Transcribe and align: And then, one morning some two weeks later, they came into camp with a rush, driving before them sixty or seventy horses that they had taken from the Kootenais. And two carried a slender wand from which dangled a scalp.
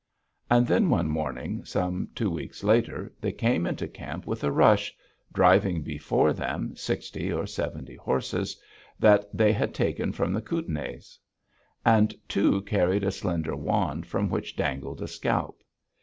And 0.49 0.65
then, 0.65 0.89
one 0.89 1.07
morning 1.09 1.63
some 1.63 2.09
two 2.15 2.31
weeks 2.31 2.63
later, 2.63 3.13
they 3.21 3.31
came 3.31 3.67
into 3.67 3.87
camp 3.87 4.25
with 4.25 4.43
a 4.43 4.51
rush, 4.51 4.95
driving 5.31 5.83
before 5.83 6.33
them 6.33 6.75
sixty 6.75 7.31
or 7.31 7.45
seventy 7.45 7.97
horses 7.97 8.59
that 8.99 9.27
they 9.31 9.53
had 9.53 9.75
taken 9.75 10.11
from 10.11 10.33
the 10.33 10.41
Kootenais. 10.41 11.19
And 11.85 12.15
two 12.27 12.63
carried 12.63 13.03
a 13.03 13.11
slender 13.11 13.55
wand 13.55 14.07
from 14.07 14.27
which 14.27 14.55
dangled 14.55 15.03
a 15.03 15.07
scalp. 15.07 15.61